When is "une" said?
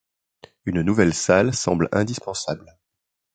0.65-0.81